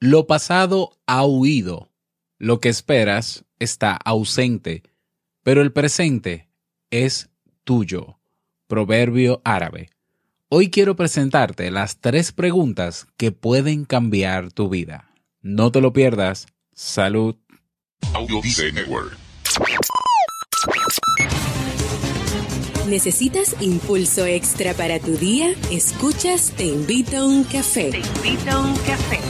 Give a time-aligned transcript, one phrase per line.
[0.00, 1.90] Lo pasado ha huido,
[2.38, 4.84] lo que esperas está ausente,
[5.42, 6.48] pero el presente
[6.90, 7.30] es
[7.64, 8.20] tuyo.
[8.68, 9.90] Proverbio árabe.
[10.50, 15.10] Hoy quiero presentarte las tres preguntas que pueden cambiar tu vida.
[15.40, 16.46] No te lo pierdas.
[16.74, 17.34] Salud.
[22.86, 25.54] ¿Necesitas impulso extra para tu día?
[25.72, 27.90] Escuchas Te invito a un café.
[27.90, 29.17] Te invito a un café.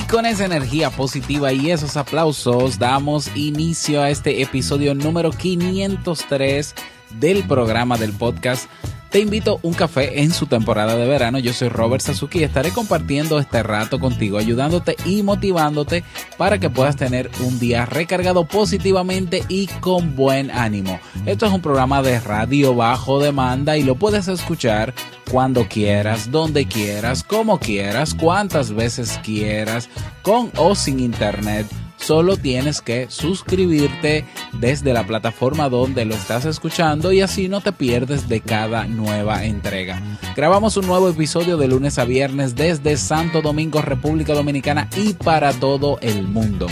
[0.00, 6.74] Con esa energía positiva y esos aplausos damos inicio a este episodio número 503
[7.20, 8.70] del programa del podcast
[9.12, 11.38] te invito a un café en su temporada de verano.
[11.38, 16.02] Yo soy Robert Sasuki y estaré compartiendo este rato contigo, ayudándote y motivándote
[16.38, 20.98] para que puedas tener un día recargado positivamente y con buen ánimo.
[21.26, 24.94] Esto es un programa de radio bajo demanda y lo puedes escuchar
[25.30, 29.90] cuando quieras, donde quieras, como quieras, cuantas veces quieras,
[30.22, 31.66] con o sin internet
[32.02, 37.72] solo tienes que suscribirte desde la plataforma donde lo estás escuchando y así no te
[37.72, 40.00] pierdes de cada nueva entrega.
[40.36, 45.52] Grabamos un nuevo episodio de lunes a viernes desde Santo Domingo, República Dominicana y para
[45.52, 46.66] todo el mundo.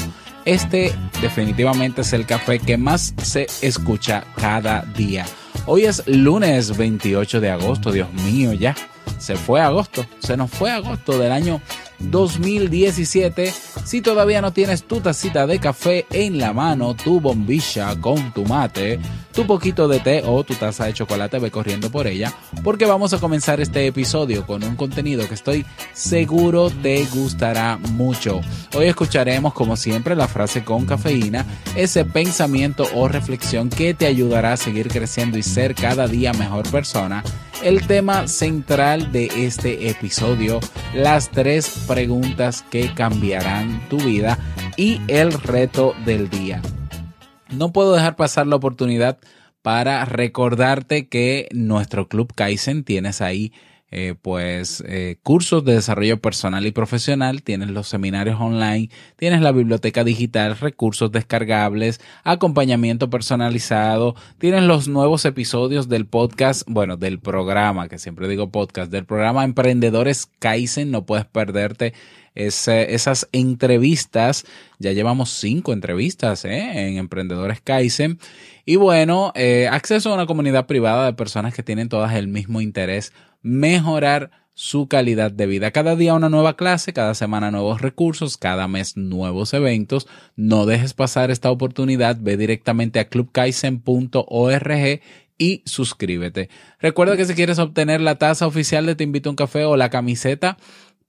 [0.45, 5.27] Este definitivamente es el café que más se escucha cada día.
[5.67, 8.75] Hoy es lunes 28 de agosto, Dios mío, ya.
[9.19, 11.61] Se fue agosto, se nos fue agosto del año
[12.01, 13.53] 2017.
[13.85, 18.45] Si todavía no tienes tu tacita de café en la mano, tu bombilla con tu
[18.45, 18.99] mate,
[19.33, 22.33] tu poquito de té o tu taza de chocolate, ve corriendo por ella,
[22.63, 28.41] porque vamos a comenzar este episodio con un contenido que estoy seguro te gustará mucho.
[28.75, 31.47] Hoy escucharemos, como siempre, la frase con cafeína,
[31.77, 36.69] ese pensamiento o reflexión que te ayudará a seguir creciendo y ser cada día mejor
[36.71, 37.23] persona
[37.63, 40.61] el tema central de este episodio,
[40.95, 44.39] las tres preguntas que cambiarán tu vida
[44.77, 46.63] y el reto del día.
[47.51, 49.19] No puedo dejar pasar la oportunidad
[49.63, 53.53] para recordarte que nuestro Club Kaizen tienes ahí
[53.93, 59.51] eh, pues eh, cursos de desarrollo personal y profesional, tienes los seminarios online, tienes la
[59.51, 67.89] biblioteca digital, recursos descargables, acompañamiento personalizado, tienes los nuevos episodios del podcast, bueno, del programa,
[67.89, 71.93] que siempre digo podcast, del programa Emprendedores Kaizen, no puedes perderte
[72.35, 74.45] esas entrevistas.
[74.79, 76.89] Ya llevamos cinco entrevistas ¿eh?
[76.89, 78.19] en Emprendedores Kaizen.
[78.65, 79.33] Y bueno,
[79.71, 84.89] acceso a una comunidad privada de personas que tienen todas el mismo interés mejorar su
[84.89, 85.71] calidad de vida.
[85.71, 90.07] Cada día una nueva clase, cada semana nuevos recursos, cada mes nuevos eventos.
[90.37, 95.01] No dejes pasar esta oportunidad, ve directamente a clubkaisen.org
[95.39, 96.51] y suscríbete.
[96.79, 99.79] Recuerda que si quieres obtener la tasa oficial de Te invito a un café o
[99.79, 100.59] la camiseta,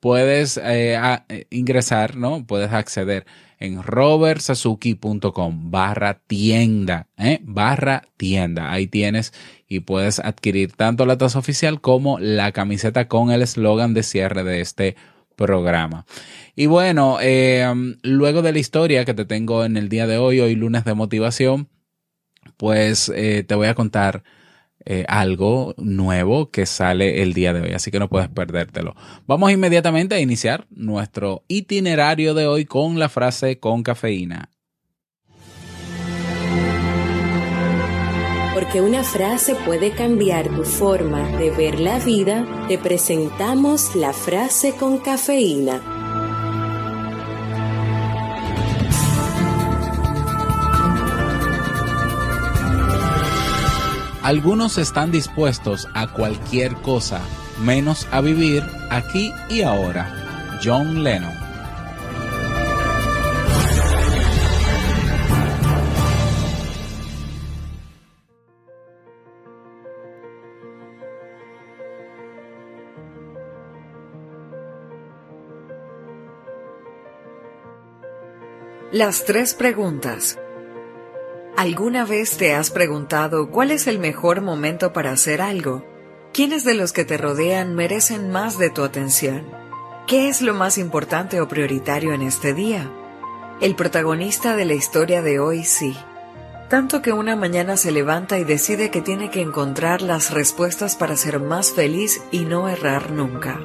[0.02, 2.46] puedes eh, eh, ingresar, ¿no?
[2.46, 3.26] Puedes acceder
[3.60, 7.40] en robertsazuki.com barra tienda, ¿eh?
[7.44, 8.74] barra tienda.
[8.74, 9.32] Ahí tienes
[9.68, 14.44] y puedes adquirir tanto la tasa oficial como la camiseta con el eslogan de cierre
[14.44, 14.96] de este
[15.36, 16.06] programa.
[16.56, 20.40] Y bueno, eh, luego de la historia que te tengo en el día de hoy,
[20.40, 21.70] hoy lunes de motivación,
[22.58, 24.24] pues te voy a contar
[24.86, 28.96] eh, algo nuevo que sale el día de hoy, así que no puedes perdértelo.
[29.28, 34.50] Vamos inmediatamente a iniciar nuestro itinerario de hoy con la frase con cafeína.
[38.54, 44.74] Porque una frase puede cambiar tu forma de ver la vida, te presentamos la frase
[44.74, 46.01] con cafeína.
[54.24, 57.22] Algunos están dispuestos a cualquier cosa,
[57.60, 60.60] menos a vivir aquí y ahora.
[60.64, 61.42] John Lennon.
[78.92, 80.41] Las tres preguntas.
[81.62, 85.86] ¿Alguna vez te has preguntado cuál es el mejor momento para hacer algo?
[86.34, 89.46] ¿Quiénes de los que te rodean merecen más de tu atención?
[90.08, 92.92] ¿Qué es lo más importante o prioritario en este día?
[93.62, 95.96] El protagonista de la historia de hoy sí.
[96.68, 101.16] Tanto que una mañana se levanta y decide que tiene que encontrar las respuestas para
[101.16, 103.60] ser más feliz y no errar nunca.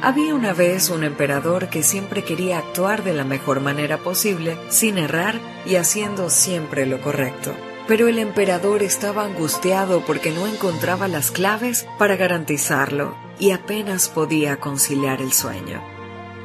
[0.00, 4.96] Había una vez un emperador que siempre quería actuar de la mejor manera posible, sin
[4.96, 7.52] errar y haciendo siempre lo correcto.
[7.88, 14.60] Pero el emperador estaba angustiado porque no encontraba las claves para garantizarlo y apenas podía
[14.60, 15.82] conciliar el sueño.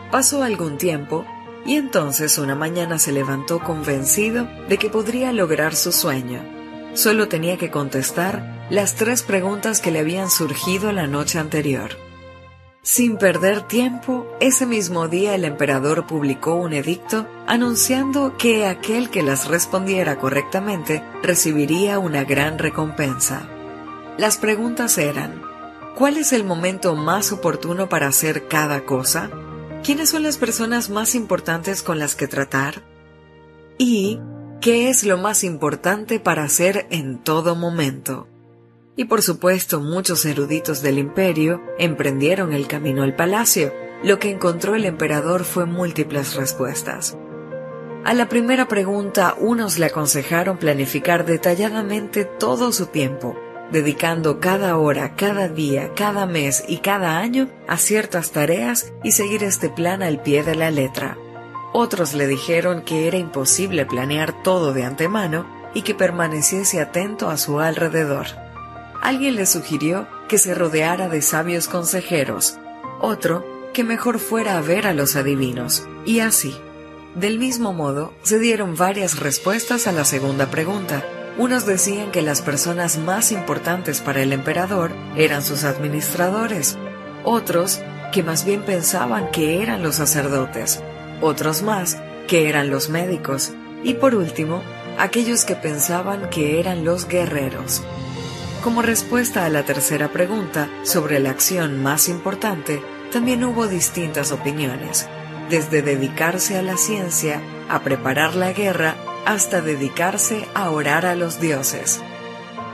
[0.09, 1.23] Pasó algún tiempo
[1.63, 6.41] y entonces una mañana se levantó convencido de que podría lograr su sueño.
[6.95, 12.02] Solo tenía que contestar las tres preguntas que le habían surgido la noche anterior.
[12.85, 19.23] Sin perder tiempo, ese mismo día el emperador publicó un edicto anunciando que aquel que
[19.23, 23.47] las respondiera correctamente recibiría una gran recompensa.
[24.17, 25.41] Las preguntas eran,
[25.95, 29.31] ¿cuál es el momento más oportuno para hacer cada cosa?
[29.81, 32.81] ¿Quiénes son las personas más importantes con las que tratar?
[33.77, 34.19] ¿Y
[34.59, 38.27] qué es lo más importante para hacer en todo momento?
[38.95, 43.73] Y por supuesto muchos eruditos del imperio emprendieron el camino al palacio.
[44.03, 47.17] Lo que encontró el emperador fue múltiples respuestas.
[48.03, 53.37] A la primera pregunta, unos le aconsejaron planificar detalladamente todo su tiempo,
[53.71, 59.43] dedicando cada hora, cada día, cada mes y cada año a ciertas tareas y seguir
[59.43, 61.17] este plan al pie de la letra.
[61.71, 67.37] Otros le dijeron que era imposible planear todo de antemano y que permaneciese atento a
[67.37, 68.42] su alrededor
[69.03, 72.57] alguien le sugirió que se rodeara de sabios consejeros,
[73.01, 76.55] otro que mejor fuera a ver a los adivinos, y así.
[77.13, 81.03] Del mismo modo, se dieron varias respuestas a la segunda pregunta.
[81.37, 86.77] Unos decían que las personas más importantes para el emperador eran sus administradores,
[87.25, 87.81] otros
[88.13, 90.81] que más bien pensaban que eran los sacerdotes,
[91.19, 91.97] otros más
[92.27, 93.51] que eran los médicos,
[93.83, 94.63] y por último,
[94.97, 97.83] aquellos que pensaban que eran los guerreros.
[98.63, 102.81] Como respuesta a la tercera pregunta sobre la acción más importante,
[103.11, 105.05] también hubo distintas opiniones,
[105.49, 108.95] desde dedicarse a la ciencia, a preparar la guerra,
[109.25, 112.01] hasta dedicarse a orar a los dioses.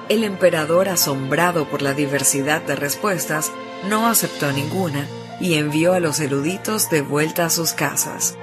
[0.09, 3.51] El emperador, asombrado por la diversidad de respuestas,
[3.89, 5.07] no aceptó ninguna
[5.41, 8.37] y envió a los eruditos de vuelta a sus casas.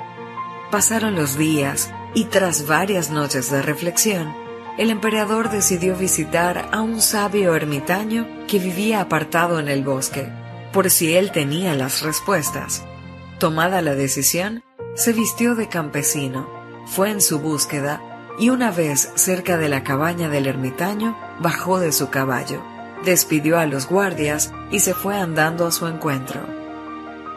[0.73, 4.46] Pasaron los días y tras varias noches de reflexión,
[4.79, 10.29] el emperador decidió visitar a un sabio ermitaño que vivía apartado en el bosque,
[10.73, 12.85] por si él tenía las respuestas.
[13.39, 14.63] Tomada la decisión,
[14.95, 16.49] se vistió de campesino,
[16.87, 18.01] fue en su búsqueda
[18.39, 22.63] y una vez cerca de la cabaña del ermitaño, bajó de su caballo,
[23.05, 26.41] despidió a los guardias y se fue andando a su encuentro.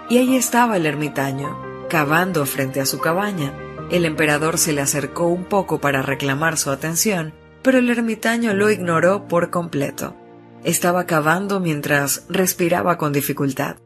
[0.09, 1.57] Y ahí estaba el ermitaño,
[1.89, 3.53] cavando frente a su cabaña,
[3.89, 8.69] el emperador se le acercó un poco para reclamar su atención, pero el ermitaño lo
[8.69, 10.15] ignoró por completo.
[10.63, 13.77] Estaba cavando mientras respiraba con dificultad.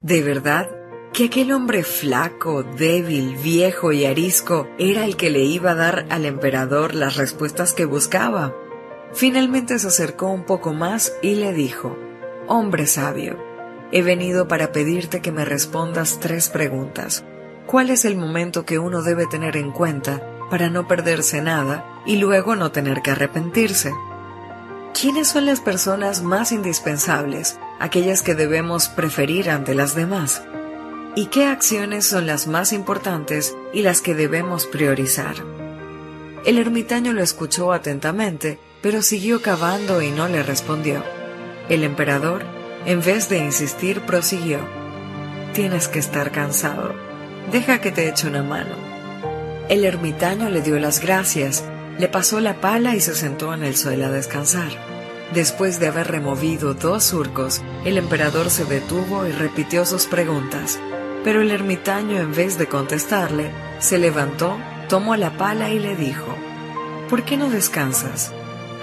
[0.00, 0.68] ¿De verdad?
[1.12, 6.06] ¿Que aquel hombre flaco, débil, viejo y arisco era el que le iba a dar
[6.10, 8.54] al emperador las respuestas que buscaba?
[9.12, 11.96] Finalmente se acercó un poco más y le dijo,
[12.48, 13.38] Hombre sabio,
[13.92, 17.24] he venido para pedirte que me respondas tres preguntas.
[17.66, 22.16] ¿Cuál es el momento que uno debe tener en cuenta para no perderse nada y
[22.16, 23.92] luego no tener que arrepentirse?
[24.98, 30.44] ¿Quiénes son las personas más indispensables, aquellas que debemos preferir ante las demás?
[31.16, 35.34] ¿Y qué acciones son las más importantes y las que debemos priorizar?
[36.44, 41.02] El ermitaño lo escuchó atentamente, pero siguió cavando y no le respondió.
[41.68, 42.44] El emperador,
[42.84, 44.60] en vez de insistir, prosiguió.
[45.52, 47.05] Tienes que estar cansado
[47.52, 48.74] deja que te eche una mano.
[49.68, 51.64] El ermitaño le dio las gracias,
[51.98, 54.68] le pasó la pala y se sentó en el suelo a descansar.
[55.34, 60.78] Después de haber removido dos surcos, el emperador se detuvo y repitió sus preguntas.
[61.24, 63.50] Pero el ermitaño, en vez de contestarle,
[63.80, 64.56] se levantó,
[64.88, 66.36] tomó la pala y le dijo,
[67.10, 68.32] ¿Por qué no descansas?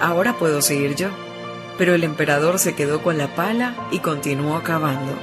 [0.02, 1.10] Ahora puedo seguir yo.
[1.78, 5.14] Pero el emperador se quedó con la pala y continuó cavando.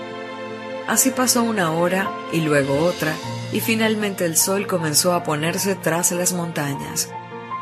[0.90, 3.14] Así pasó una hora y luego otra,
[3.52, 7.08] y finalmente el sol comenzó a ponerse tras las montañas.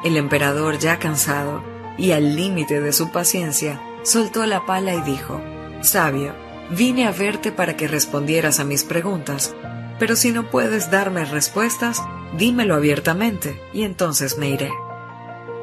[0.02, 1.62] El emperador, ya cansado
[1.98, 5.42] y al límite de su paciencia, soltó la pala y dijo,
[5.82, 6.34] Sabio,
[6.70, 9.54] vine a verte para que respondieras a mis preguntas,
[9.98, 12.02] pero si no puedes darme respuestas,
[12.38, 14.72] dímelo abiertamente y entonces me iré.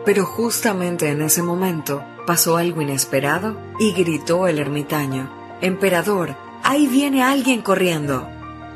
[0.06, 5.32] Pero justamente en ese momento pasó algo inesperado y gritó el ermitaño,
[5.62, 8.28] Emperador, ahí viene alguien corriendo.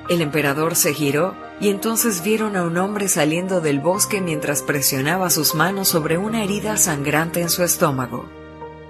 [0.09, 5.29] El emperador se giró y entonces vieron a un hombre saliendo del bosque mientras presionaba
[5.31, 8.29] sus manos sobre una herida sangrante en su estómago.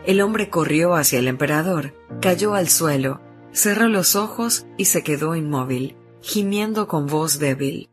[0.05, 3.21] El hombre corrió hacia el emperador, cayó al suelo,
[3.53, 7.89] cerró los ojos y se quedó inmóvil, gimiendo con voz débil.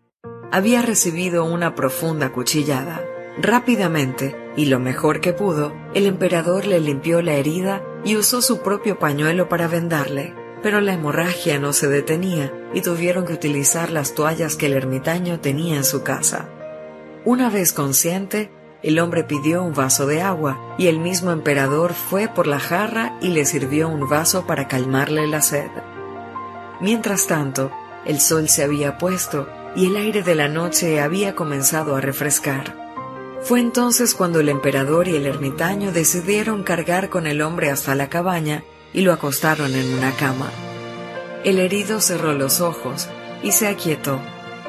[0.51, 3.05] Había recibido una profunda cuchillada.
[3.41, 8.61] Rápidamente, y lo mejor que pudo, el emperador le limpió la herida y usó su
[8.61, 14.17] propio pañuelo para vendarle pero la hemorragia no se detenía y tuvieron que utilizar las
[14.17, 16.49] toallas que el ermitaño tenía en su casa.
[17.25, 18.51] Una vez consciente,
[18.83, 23.17] el hombre pidió un vaso de agua y el mismo emperador fue por la jarra
[23.21, 25.71] y le sirvió un vaso para calmarle la sed.
[26.81, 27.71] Mientras tanto,
[28.05, 32.75] el sol se había puesto y el aire de la noche había comenzado a refrescar.
[33.41, 38.09] Fue entonces cuando el emperador y el ermitaño decidieron cargar con el hombre hasta la
[38.09, 40.51] cabaña y lo acostaron en una cama.
[41.45, 43.09] El herido cerró los ojos
[43.43, 44.21] y se aquietó,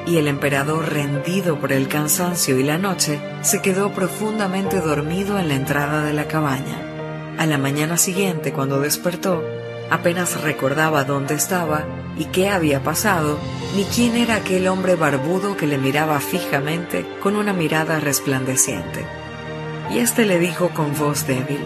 [0.06, 5.48] y el emperador, rendido por el cansancio y la noche, se quedó profundamente dormido en
[5.48, 7.34] la entrada de la cabaña.
[7.36, 9.44] A la mañana siguiente, cuando despertó,
[9.90, 11.84] apenas recordaba dónde estaba
[12.18, 13.38] y qué había pasado,
[13.76, 19.06] ni quién era aquel hombre barbudo que le miraba fijamente con una mirada resplandeciente.
[19.90, 21.60] Y éste le dijo con voz débil,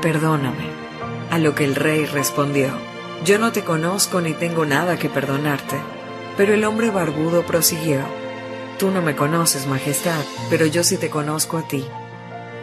[0.00, 0.83] Perdóname,
[1.30, 2.68] a lo que el rey respondió,
[3.24, 5.76] Yo no te conozco ni tengo nada que perdonarte.
[6.36, 8.00] Pero el hombre barbudo prosiguió,
[8.78, 11.84] Tú no me conoces, Majestad, pero yo sí te conozco a ti.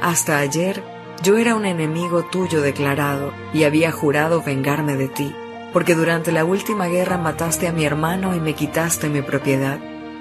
[0.02, 0.84] Hasta ayer
[1.24, 5.36] yo era un enemigo tuyo declarado y había jurado vengarme de ti,
[5.72, 9.80] porque durante la última guerra mataste a mi hermano y me quitaste mi propiedad.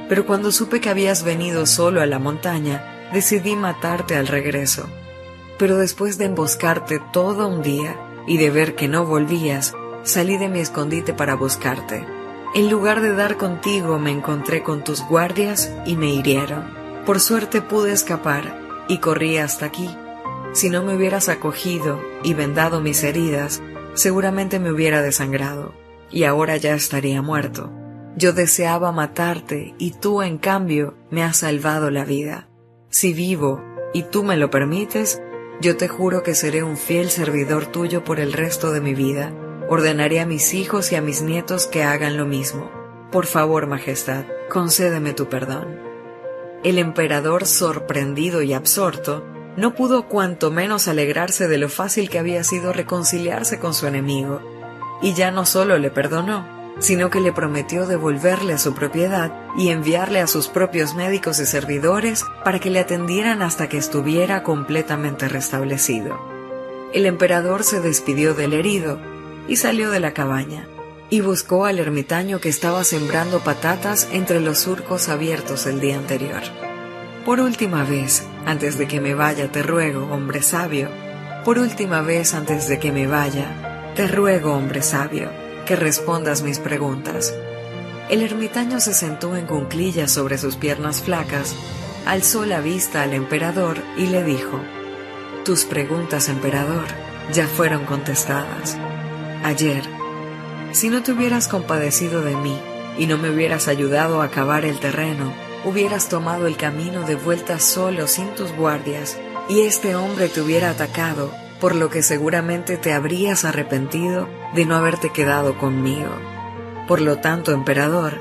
[0.09, 4.89] Pero cuando supe que habías venido solo a la montaña, decidí matarte al regreso.
[5.59, 10.49] Pero después de emboscarte todo un día, y de ver que no volvías, salí de
[10.49, 12.07] mi escondite para buscarte.
[12.55, 16.65] En lugar de dar contigo, me encontré con tus guardias y me hirieron.
[17.07, 19.89] Por suerte pude escapar y corrí hasta aquí.
[20.53, 23.63] Si no me hubieras acogido y vendado mis heridas,
[23.95, 25.75] seguramente me hubiera desangrado
[26.11, 27.71] y ahora ya estaría muerto.
[28.17, 32.49] Yo deseaba matarte y tú, en cambio, me has salvado la vida.
[32.89, 33.63] Si vivo
[33.95, 35.23] y tú me lo permites,
[35.61, 39.33] yo te juro que seré un fiel servidor tuyo por el resto de mi vida.
[39.69, 42.71] Ordenaré a mis hijos y a mis nietos que hagan lo mismo.
[43.13, 45.79] Por favor, Majestad, concédeme tu perdón.
[46.65, 49.25] El emperador, sorprendido y absorto,
[49.57, 54.41] no pudo cuanto menos alegrarse de lo fácil que había sido reconciliarse con su enemigo,
[55.03, 60.21] y ya no solo le perdonó, sino que le prometió devolverle su propiedad y enviarle
[60.21, 66.19] a sus propios médicos y servidores para que le atendieran hasta que estuviera completamente restablecido.
[66.93, 68.99] El emperador se despidió del herido
[69.47, 70.67] y salió de la cabaña,
[71.11, 76.43] y buscó al ermitaño que estaba sembrando patatas entre los surcos abiertos el día anterior.
[77.25, 80.89] Por última vez, antes de que me vaya, te ruego, hombre sabio,
[81.45, 85.31] por última vez antes de que me vaya, te ruego, hombre sabio,
[85.71, 87.33] que respondas mis preguntas.
[88.09, 91.55] El ermitaño se sentó en cunclillas sobre sus piernas flacas,
[92.07, 94.59] alzó la vista al emperador y le dijo,
[95.45, 96.87] Tus preguntas, emperador,
[97.33, 98.77] ya fueron contestadas.
[99.45, 99.85] Ayer,
[100.73, 102.59] si no te hubieras compadecido de mí
[102.99, 105.33] y no me hubieras ayudado a cavar el terreno,
[105.65, 109.17] hubieras tomado el camino de vuelta solo sin tus guardias,
[109.49, 114.75] y este hombre te hubiera atacado por lo que seguramente te habrías arrepentido de no
[114.75, 116.11] haberte quedado conmigo.
[116.89, 118.19] Por lo tanto, emperador,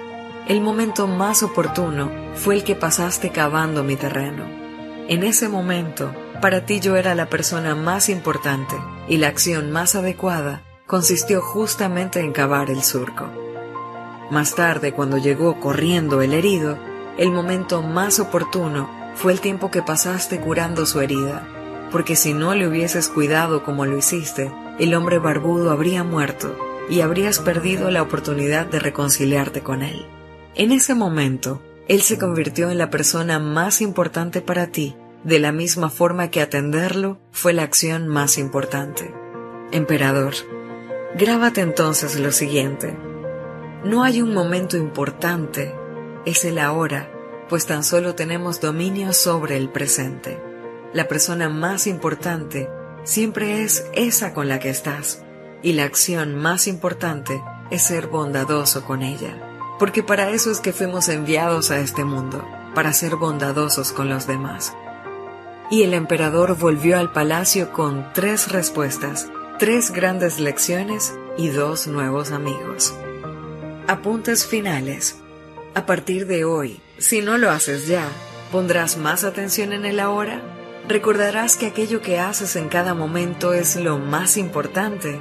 [0.47, 4.43] el momento más oportuno fue el que pasaste cavando mi terreno.
[5.07, 8.75] En ese momento, para ti yo era la persona más importante
[9.07, 13.29] y la acción más adecuada consistió justamente en cavar el surco.
[14.29, 16.77] Más tarde, cuando llegó corriendo el herido,
[17.17, 21.58] el momento más oportuno fue el tiempo que pasaste curando su herida
[21.91, 26.55] porque si no le hubieses cuidado como lo hiciste, el hombre barbudo habría muerto
[26.89, 30.05] y habrías perdido la oportunidad de reconciliarte con él.
[30.55, 35.51] En ese momento, él se convirtió en la persona más importante para ti, de la
[35.51, 39.13] misma forma que atenderlo fue la acción más importante.
[39.71, 40.33] Emperador,
[41.15, 42.97] grábate entonces lo siguiente.
[43.83, 45.73] No hay un momento importante,
[46.25, 47.11] es el ahora,
[47.47, 50.48] pues tan solo tenemos dominio sobre el presente
[50.93, 52.69] la persona más importante
[53.03, 55.23] siempre es esa con la que estás
[55.61, 60.73] y la acción más importante es ser bondadoso con ella, porque para eso es que
[60.73, 64.73] fuimos enviados a este mundo, para ser bondadosos con los demás.
[65.69, 69.29] Y el emperador volvió al palacio con tres respuestas,
[69.59, 72.95] tres grandes lecciones y dos nuevos amigos.
[73.87, 75.17] Apuntes finales.
[75.75, 78.07] A partir de hoy, si no lo haces ya,
[78.51, 80.41] ¿pondrás más atención en el ahora?
[80.89, 85.19] Recordarás que aquello que haces en cada momento es lo más importante,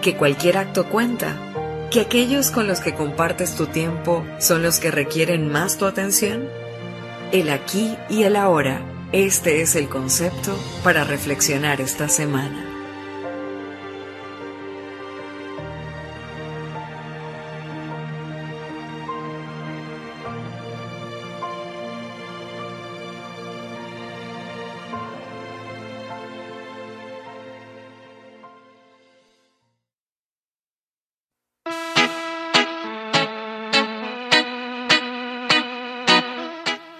[0.00, 4.92] que cualquier acto cuenta, que aquellos con los que compartes tu tiempo son los que
[4.92, 6.48] requieren más tu atención.
[7.32, 12.67] El aquí y el ahora, este es el concepto para reflexionar esta semana.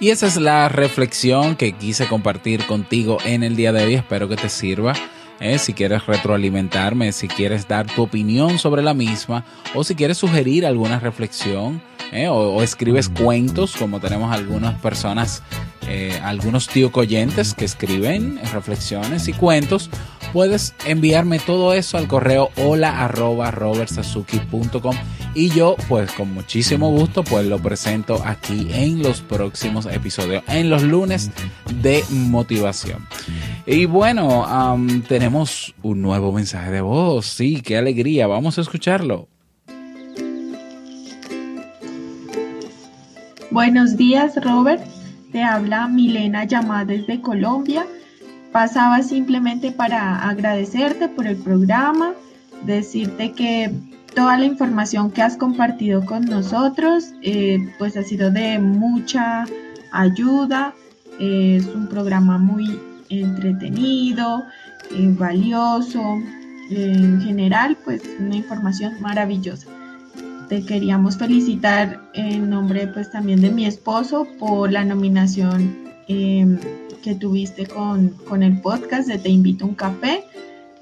[0.00, 3.94] Y esa es la reflexión que quise compartir contigo en el día de hoy.
[3.94, 4.92] Espero que te sirva.
[5.40, 10.18] Eh, si quieres retroalimentarme, si quieres dar tu opinión sobre la misma o si quieres
[10.18, 15.42] sugerir alguna reflexión eh, o, escribes cuentos como tenemos algunas personas,
[15.86, 19.90] eh, algunos tío coyentes que escriben reflexiones y cuentos,
[20.32, 23.52] puedes enviarme todo eso al correo hola arroba
[25.34, 30.70] y yo pues con muchísimo gusto pues lo presento aquí en los próximos episodios, en
[30.70, 31.30] los lunes
[31.82, 33.06] de motivación.
[33.66, 34.46] Y bueno,
[35.08, 39.28] tenemos un nuevo mensaje de voz, sí, qué alegría, vamos a escucharlo.
[43.50, 44.82] Buenos días Robert,
[45.32, 47.86] te habla Milena llamada desde Colombia.
[48.52, 52.14] Pasaba simplemente para agradecerte por el programa,
[52.64, 53.70] decirte que
[54.14, 59.44] toda la información que has compartido con nosotros, eh, pues ha sido de mucha
[59.92, 60.74] ayuda.
[61.20, 64.44] es un programa muy entretenido,
[64.92, 66.00] eh, valioso,
[66.70, 69.66] en general, pues una información maravillosa.
[70.48, 75.76] Te queríamos felicitar en nombre pues también de mi esposo por la nominación
[76.08, 76.58] em,
[77.02, 80.24] que tuviste con, con el podcast de Te invito a un café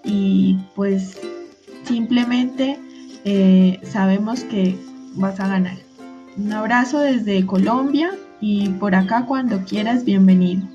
[0.05, 1.19] y pues
[1.85, 2.79] simplemente
[3.25, 4.77] eh, sabemos que
[5.15, 5.77] vas a ganar.
[6.37, 10.67] Un abrazo desde Colombia y por acá cuando quieras, bienvenido.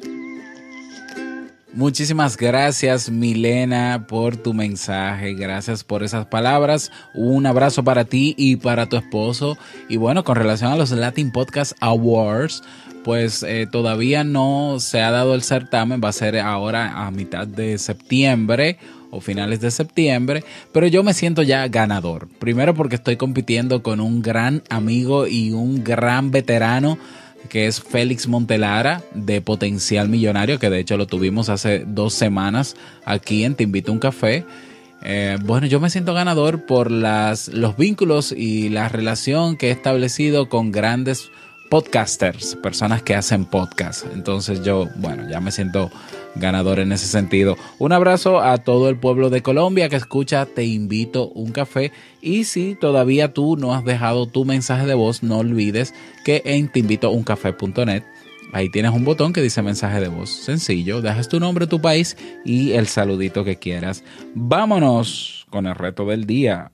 [1.73, 8.57] Muchísimas gracias Milena por tu mensaje, gracias por esas palabras, un abrazo para ti y
[8.57, 12.61] para tu esposo y bueno, con relación a los Latin Podcast Awards,
[13.03, 17.47] pues eh, todavía no se ha dado el certamen, va a ser ahora a mitad
[17.47, 18.77] de septiembre
[19.09, 22.27] o finales de septiembre, pero yo me siento ya ganador.
[22.39, 26.97] Primero porque estoy compitiendo con un gran amigo y un gran veterano
[27.49, 32.75] que es Félix Montelara de Potencial Millonario, que de hecho lo tuvimos hace dos semanas
[33.03, 34.45] aquí en Te Invito a un Café.
[35.03, 39.71] Eh, bueno, yo me siento ganador por las, los vínculos y la relación que he
[39.71, 41.31] establecido con grandes
[41.71, 44.05] podcasters, personas que hacen podcast.
[44.13, 45.89] Entonces yo, bueno, ya me siento
[46.35, 47.55] ganador en ese sentido.
[47.79, 52.43] Un abrazo a todo el pueblo de Colombia que escucha Te invito un café y
[52.43, 55.93] si todavía tú no has dejado tu mensaje de voz, no olvides
[56.25, 58.03] que en teinvitouncafé.net
[58.51, 60.29] Ahí tienes un botón que dice mensaje de voz.
[60.29, 64.03] Sencillo, dejas tu nombre, tu país y el saludito que quieras.
[64.35, 66.73] Vámonos con el reto del día.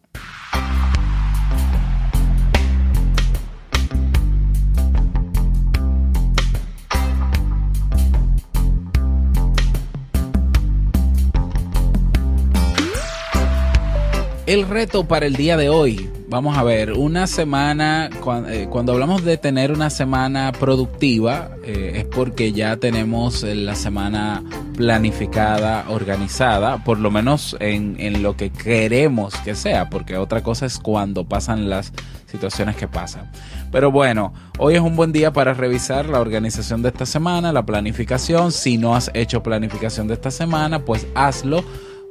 [14.48, 18.10] El reto para el día de hoy, vamos a ver, una semana,
[18.48, 24.42] eh, cuando, hablamos de tener una semana productiva, eh, es porque ya tenemos la semana
[24.78, 30.66] planificada, organizada, por lo menos en, en lo que queremos que sea, porque otra cosa
[30.66, 31.92] es cuando pasan las
[32.32, 33.30] situaciones que pasan.
[33.70, 37.66] Pero bueno, hoy es un buen día para revisar la organización de esta semana, la
[37.66, 38.54] planificación.
[38.54, 41.66] Si no has hecho planificación de esta semana, pues hazlo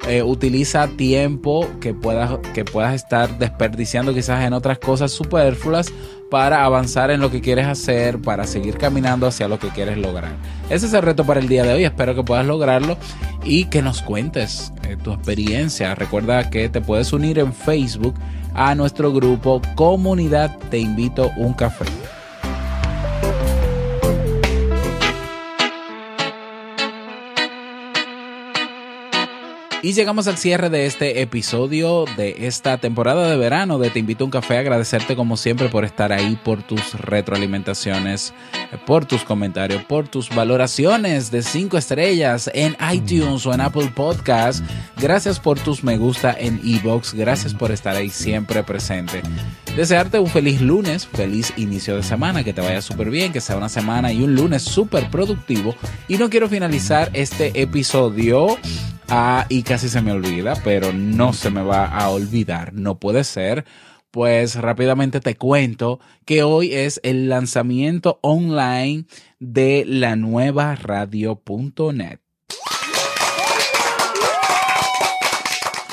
[0.06, 5.92] eh, utiliza tiempo que puedas, que puedas estar desperdiciando quizás en otras cosas superfluas
[6.30, 10.32] para avanzar en lo que quieres hacer, para seguir caminando hacia lo que quieres lograr.
[10.70, 12.96] Ese es el reto para el día de hoy, espero que puedas lograrlo
[13.44, 15.94] y que nos cuentes eh, tu experiencia.
[15.94, 18.14] Recuerda que te puedes unir en Facebook
[18.54, 21.84] a nuestro grupo Comunidad Te Invito un Café.
[29.86, 34.24] Y llegamos al cierre de este episodio de esta temporada de verano de Te invito
[34.24, 34.58] a un café.
[34.58, 38.34] Agradecerte como siempre por estar ahí, por tus retroalimentaciones,
[38.84, 44.64] por tus comentarios, por tus valoraciones de cinco estrellas en iTunes o en Apple Podcast.
[44.96, 47.14] Gracias por tus me gusta en Evox.
[47.14, 49.22] Gracias por estar ahí siempre presente.
[49.76, 53.56] Desearte un feliz lunes, feliz inicio de semana, que te vaya súper bien, que sea
[53.56, 55.76] una semana y un lunes súper productivo.
[56.08, 58.58] Y no quiero finalizar este episodio
[59.08, 63.22] Ah, y casi se me olvida, pero no se me va a olvidar, no puede
[63.22, 63.64] ser.
[64.10, 69.04] Pues rápidamente te cuento que hoy es el lanzamiento online
[69.38, 72.20] de la nueva radio.net.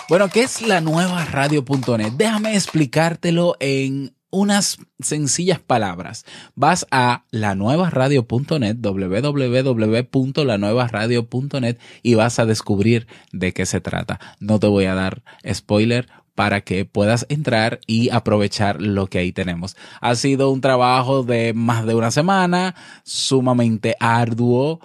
[0.09, 2.13] Bueno, ¿qué es la nueva radio.net?
[2.13, 6.25] Déjame explicártelo en unas sencillas palabras.
[6.55, 14.19] Vas a lanuevaradio.net, www.lanuevaradio.net y vas a descubrir de qué se trata.
[14.39, 15.21] No te voy a dar
[15.53, 19.77] spoiler para que puedas entrar y aprovechar lo que ahí tenemos.
[20.01, 24.79] Ha sido un trabajo de más de una semana, sumamente arduo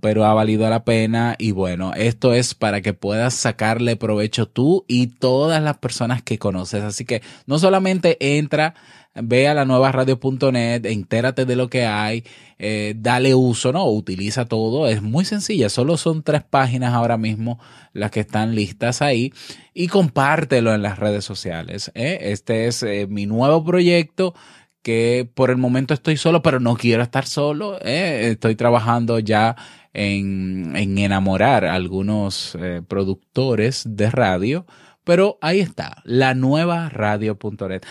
[0.00, 4.84] pero ha valido la pena y bueno, esto es para que puedas sacarle provecho tú
[4.88, 6.82] y todas las personas que conoces.
[6.82, 8.74] Así que no solamente entra,
[9.14, 12.24] ve a la nueva radio.net, entérate de lo que hay,
[12.58, 13.86] eh, dale uso, ¿no?
[13.86, 17.58] Utiliza todo, es muy sencilla, solo son tres páginas ahora mismo
[17.92, 19.32] las que están listas ahí
[19.74, 21.90] y compártelo en las redes sociales.
[21.94, 22.18] ¿eh?
[22.22, 24.34] Este es eh, mi nuevo proyecto
[24.82, 27.78] que por el momento estoy solo, pero no quiero estar solo.
[27.82, 28.30] ¿eh?
[28.30, 29.56] Estoy trabajando ya
[29.92, 34.66] en, enamorar a algunos eh, productores de radio,
[35.04, 37.82] pero ahí está, la nueva radio.net.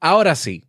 [0.00, 0.64] Ahora sí,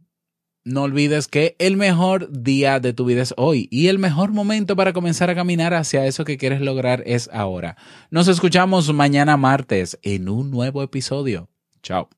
[0.64, 4.76] no olvides que el mejor día de tu vida es hoy y el mejor momento
[4.76, 7.78] para comenzar a caminar hacia eso que quieres lograr es ahora.
[8.12, 11.50] Nos escuchamos mañana martes en un nuevo episodio.
[11.82, 12.10] Chao.